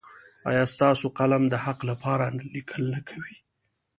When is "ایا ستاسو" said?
0.49-1.05